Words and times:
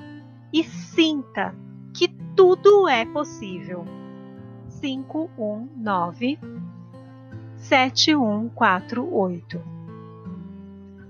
e 0.51 0.63
sinta 0.63 1.53
que 1.93 2.07
tudo 2.35 2.87
é 2.87 3.05
possível. 3.05 3.85
519 4.81 6.39
7148 7.55 9.61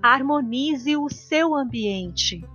Harmonize 0.02 0.96
o 0.96 1.10
seu 1.10 1.54
ambiente. 1.56 2.48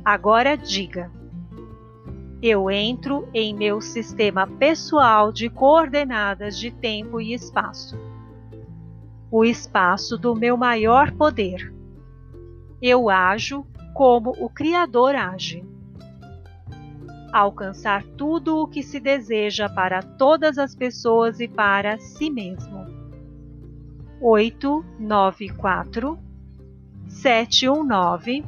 Agora 0.04 0.56
diga: 0.56 1.10
Eu 2.42 2.70
entro 2.70 3.28
em 3.34 3.54
meu 3.54 3.80
sistema 3.80 4.46
pessoal 4.46 5.30
de 5.30 5.50
coordenadas 5.50 6.58
de 6.58 6.70
tempo 6.70 7.20
e 7.20 7.34
espaço. 7.34 7.98
O 9.30 9.44
espaço 9.44 10.16
do 10.16 10.34
meu 10.34 10.56
maior 10.56 11.12
poder. 11.12 11.72
Eu 12.82 13.10
ajo 13.10 13.64
como 13.94 14.30
o 14.40 14.48
Criador 14.48 15.14
age. 15.14 15.62
Alcançar 17.32 18.02
tudo 18.16 18.56
o 18.56 18.66
que 18.66 18.82
se 18.82 18.98
deseja 18.98 19.68
para 19.68 20.02
todas 20.02 20.58
as 20.58 20.74
pessoas 20.74 21.38
e 21.38 21.46
para 21.46 21.96
si 21.98 22.28
mesmo 22.28 22.79
oito 24.22 24.84
nove 24.98 25.48
quatro 25.48 26.18
sete 27.08 27.66
um 27.70 27.82
nove 27.82 28.44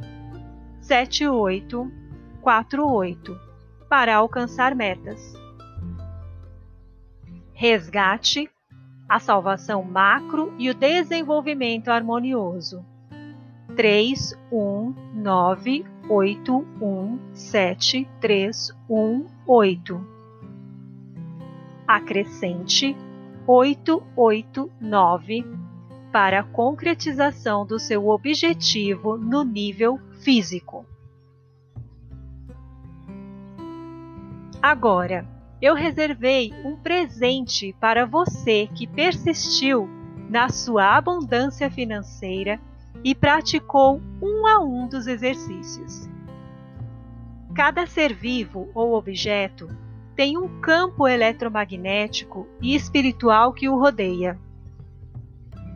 sete 0.79 1.27
oito 1.27 1.91
quatro 2.41 2.87
oito 2.87 3.35
para 3.89 4.15
alcançar 4.15 4.75
metas. 4.75 5.33
Resgate, 7.53 8.49
a 9.09 9.19
salvação 9.19 9.83
macro 9.83 10.53
e 10.59 10.69
o 10.69 10.75
desenvolvimento 10.75 11.89
harmonioso. 11.89 12.85
três 13.75 14.37
um 14.51 14.93
nove 15.15 15.83
oito 16.07 16.63
um 16.79 17.17
sete 17.33 18.07
três 18.21 18.71
um 18.87 19.25
oito 19.47 20.05
Acrescente 21.87 22.95
oito 23.47 24.03
oito 24.15 24.71
nove 24.79 25.43
para 26.13 26.41
a 26.41 26.43
concretização 26.43 27.65
do 27.65 27.79
seu 27.79 28.07
objetivo 28.07 29.17
no 29.17 29.43
nível 29.43 29.99
físico. 30.21 30.85
Agora, 34.61 35.27
eu 35.59 35.73
reservei 35.73 36.53
um 36.63 36.77
presente 36.77 37.75
para 37.79 38.05
você 38.05 38.69
que 38.75 38.85
persistiu 38.85 39.89
na 40.29 40.49
sua 40.49 40.95
abundância 40.95 41.71
financeira 41.71 42.61
e 43.03 43.15
praticou 43.15 43.99
um 44.21 44.45
a 44.45 44.59
um 44.59 44.87
dos 44.87 45.07
exercícios. 45.07 46.07
Cada 47.55 47.87
ser 47.87 48.13
vivo 48.13 48.69
ou 48.75 48.93
objeto 48.93 49.67
tem 50.15 50.37
um 50.37 50.61
campo 50.61 51.07
eletromagnético 51.07 52.47
e 52.61 52.75
espiritual 52.75 53.51
que 53.51 53.67
o 53.67 53.79
rodeia. 53.79 54.39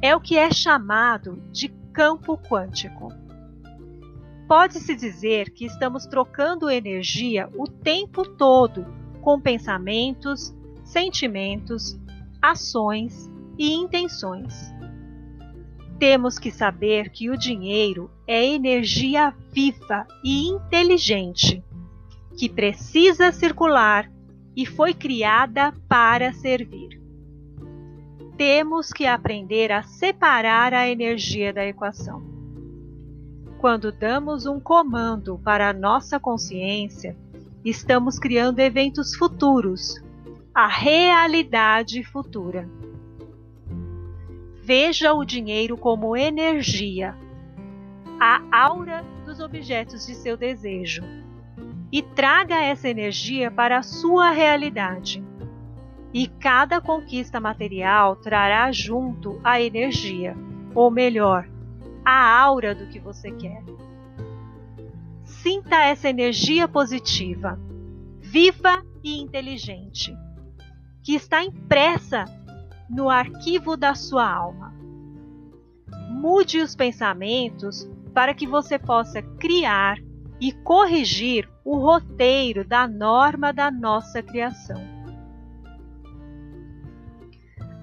É 0.02 0.16
o 0.16 0.22
que 0.22 0.38
é 0.38 0.52
chamado 0.52 1.42
de 1.52 1.70
campo 1.92 2.38
quântico. 2.38 3.12
Pode-se 4.48 4.96
dizer 4.96 5.50
que 5.50 5.66
estamos 5.66 6.06
trocando 6.06 6.70
energia 6.70 7.50
o 7.56 7.68
tempo 7.68 8.24
todo 8.24 8.86
com 9.22 9.42
pensamentos, 9.42 10.56
sentimentos, 10.86 12.00
ações 12.42 13.30
e 13.58 13.74
intenções. 13.74 14.72
Temos 16.00 16.38
que 16.38 16.52
saber 16.52 17.10
que 17.10 17.30
o 17.30 17.38
dinheiro 17.38 18.10
é 18.28 18.46
energia 18.46 19.34
viva 19.52 20.06
e 20.24 20.48
inteligente, 20.48 21.64
que 22.38 22.48
precisa 22.48 23.32
circular 23.32 24.10
e 24.56 24.66
foi 24.66 24.94
criada 24.94 25.74
para 25.90 26.32
servir. 26.34 27.07
Temos 28.38 28.94
que 28.94 29.08
aprender 29.08 29.72
a 29.72 29.82
separar 29.82 30.72
a 30.72 30.88
energia 30.88 31.52
da 31.52 31.66
equação. 31.66 32.22
Quando 33.58 33.92
damos 33.92 34.46
um 34.46 34.60
comando 34.60 35.40
para 35.44 35.70
a 35.70 35.74
nossa 35.74 36.20
consciência, 36.20 37.18
estamos 37.66 38.20
criando 38.20 38.60
eventos 38.60 39.16
futuros, 39.16 40.00
a 40.54 40.68
realidade 40.68 42.04
futura. 42.04 42.70
Veja 44.62 45.14
o 45.14 45.26
dinheiro 45.26 45.76
como 45.76 46.16
energia, 46.16 47.18
a 48.20 48.40
aura 48.52 49.04
dos 49.26 49.40
objetos 49.40 50.06
de 50.06 50.14
seu 50.14 50.38
desejo 50.38 51.02
e 51.92 52.04
traga 52.04 52.62
essa 52.62 52.88
energia 52.88 53.50
para 53.50 53.80
a 53.80 53.84
sua 53.84 54.30
realidade. 54.30 55.27
E 56.18 56.26
cada 56.26 56.82
conquista 56.82 57.40
material 57.40 58.16
trará 58.16 58.72
junto 58.72 59.40
a 59.44 59.62
energia, 59.62 60.36
ou 60.74 60.90
melhor, 60.90 61.48
a 62.04 62.40
aura 62.40 62.74
do 62.74 62.88
que 62.88 63.00
você 63.00 63.30
quer. 63.30 63.64
Sinta 65.24 65.76
essa 65.76 66.10
energia 66.10 66.68
positiva, 66.68 67.60
viva 68.20 68.84
e 69.04 69.22
inteligente, 69.22 70.12
que 71.04 71.14
está 71.14 71.44
impressa 71.44 72.26
no 72.90 73.12
arquivo 73.12 73.78
da 73.78 73.94
sua 73.94 74.28
alma. 74.28 74.74
Mude 76.10 76.62
os 76.62 76.76
pensamentos 76.76 77.88
para 78.12 78.34
que 78.34 78.48
você 78.48 78.80
possa 78.80 79.22
criar 79.22 80.00
e 80.42 80.52
corrigir 80.52 81.48
o 81.64 81.78
roteiro 81.78 82.66
da 82.66 82.88
norma 82.88 83.54
da 83.54 83.70
nossa 83.70 84.24
criação. 84.24 84.97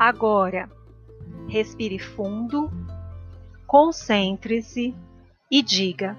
Agora, 0.04 0.68
respire 1.48 1.98
fundo, 1.98 2.70
concentre-se 3.66 4.94
e 5.50 5.62
diga: 5.62 6.14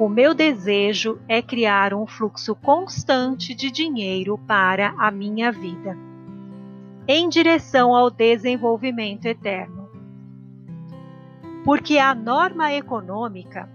O 0.00 0.08
meu 0.08 0.34
desejo 0.34 1.20
é 1.28 1.40
criar 1.40 1.94
um 1.94 2.08
fluxo 2.08 2.56
constante 2.56 3.54
de 3.54 3.70
dinheiro 3.70 4.36
para 4.48 4.96
a 4.98 5.12
minha 5.12 5.52
vida, 5.52 5.96
em 7.06 7.28
direção 7.28 7.94
ao 7.94 8.10
desenvolvimento 8.10 9.26
eterno. 9.26 9.88
Porque 11.64 11.98
a 11.98 12.16
norma 12.16 12.72
econômica 12.72 13.70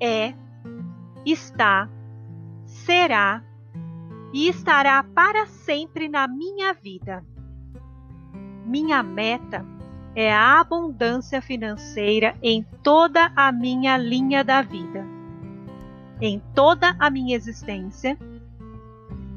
é 0.00 0.32
está, 1.26 1.90
será 2.64 3.44
e 4.32 4.48
estará 4.48 5.04
para 5.04 5.44
sempre 5.44 6.08
na 6.08 6.26
minha 6.26 6.72
vida. 6.72 7.22
Minha 8.64 9.02
meta 9.02 9.64
é 10.14 10.32
a 10.32 10.60
abundância 10.60 11.40
financeira 11.40 12.36
em 12.42 12.64
toda 12.82 13.32
a 13.34 13.52
minha 13.52 13.96
linha 13.96 14.42
da 14.42 14.62
vida, 14.62 15.06
em 16.20 16.42
toda 16.54 16.94
a 16.98 17.10
minha 17.10 17.36
existência, 17.36 18.18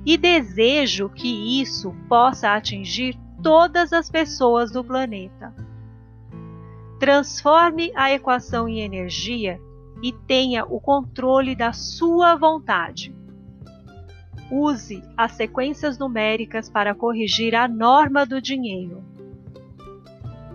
e 0.06 0.18
desejo 0.18 1.10
que 1.10 1.62
isso 1.62 1.96
possa 2.10 2.54
atingir 2.54 3.18
todas 3.42 3.94
as 3.94 4.10
pessoas 4.10 4.72
do 4.72 4.84
planeta. 4.84 5.54
Transforme 7.00 7.92
a 7.96 8.12
equação 8.12 8.68
em 8.68 8.82
energia 8.82 9.60
e 10.02 10.12
tenha 10.12 10.66
o 10.66 10.80
controle 10.82 11.56
da 11.56 11.72
sua 11.72 12.36
vontade. 12.36 13.16
Use 14.52 15.02
as 15.16 15.32
sequências 15.34 15.98
numéricas 15.98 16.70
para 16.70 16.94
corrigir 16.94 17.56
a 17.56 17.68
norma 17.68 18.26
do 18.26 18.42
dinheiro. 18.42 19.13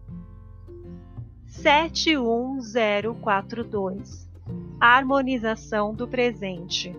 71042 1.47 4.29
Harmonização 4.79 5.93
do 5.93 6.07
presente 6.07 6.95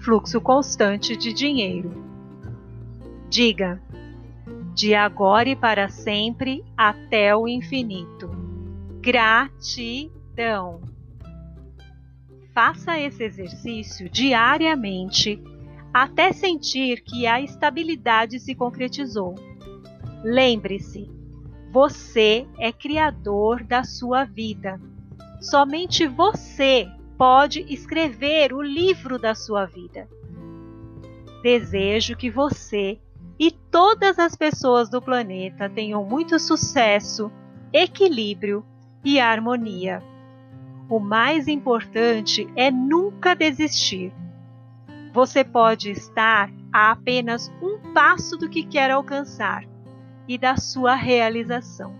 Fluxo 0.00 0.40
constante 0.40 1.16
de 1.16 1.32
dinheiro. 1.32 1.90
Diga: 3.28 3.82
de 4.78 4.94
agora 4.94 5.48
e 5.48 5.56
para 5.56 5.88
sempre 5.88 6.64
até 6.76 7.34
o 7.34 7.48
infinito. 7.48 8.30
Gratidão. 9.00 10.80
Faça 12.52 12.98
esse 12.98 13.22
exercício 13.22 14.10
diariamente 14.10 15.40
até 15.94 16.32
sentir 16.32 17.02
que 17.02 17.24
a 17.24 17.40
estabilidade 17.40 18.40
se 18.40 18.56
concretizou. 18.56 19.36
Lembre-se, 20.24 21.08
você 21.72 22.44
é 22.58 22.72
criador 22.72 23.62
da 23.62 23.84
sua 23.84 24.24
vida. 24.24 24.80
Somente 25.40 26.04
você 26.08 26.88
pode 27.16 27.64
escrever 27.72 28.52
o 28.52 28.60
livro 28.60 29.16
da 29.16 29.34
sua 29.34 29.64
vida. 29.64 30.08
Desejo 31.40 32.16
que 32.16 32.30
você 32.30 32.98
e 33.38 33.52
todas 33.52 34.18
as 34.18 34.34
pessoas 34.34 34.90
do 34.90 35.00
planeta 35.00 35.70
tenham 35.70 36.04
muito 36.04 36.36
sucesso, 36.40 37.30
equilíbrio 37.72 38.66
e 39.04 39.20
harmonia. 39.20 40.02
O 40.88 40.98
mais 40.98 41.48
importante 41.48 42.48
é 42.56 42.70
nunca 42.70 43.34
desistir. 43.34 44.12
Você 45.12 45.44
pode 45.44 45.90
estar 45.90 46.50
a 46.72 46.90
apenas 46.90 47.52
um 47.62 47.92
passo 47.92 48.36
do 48.36 48.48
que 48.48 48.62
quer 48.62 48.90
alcançar 48.90 49.64
e 50.26 50.36
da 50.38 50.56
sua 50.56 50.94
realização. 50.94 51.94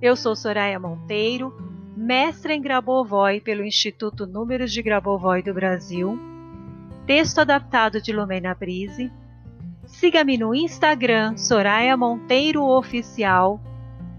Eu 0.00 0.16
sou 0.16 0.34
Soraya 0.34 0.80
Monteiro, 0.80 1.54
mestra 1.96 2.54
em 2.54 2.60
Grabovoi 2.60 3.40
pelo 3.40 3.64
Instituto 3.64 4.26
Números 4.26 4.72
de 4.72 4.82
Grabovoi 4.82 5.42
do 5.42 5.54
Brasil, 5.54 6.18
texto 7.06 7.38
adaptado 7.38 8.00
de 8.00 8.12
Lumena 8.12 8.54
Brise. 8.54 9.12
Siga-me 9.86 10.38
no 10.38 10.54
Instagram 10.54 11.36
Soraya 11.36 11.96
Monteiro 11.96 12.64
Oficial. 12.64 13.60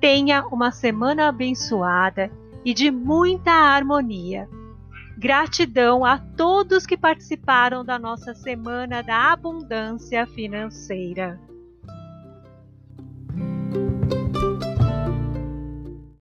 Tenha 0.00 0.46
uma 0.46 0.70
semana 0.70 1.28
abençoada 1.28 2.30
e 2.64 2.72
de 2.72 2.88
muita 2.90 3.50
harmonia. 3.50 4.48
Gratidão 5.18 6.04
a 6.04 6.18
todos 6.18 6.86
que 6.86 6.96
participaram 6.96 7.84
da 7.84 7.98
nossa 7.98 8.32
Semana 8.32 9.02
da 9.02 9.32
Abundância 9.32 10.24
Financeira. 10.26 11.49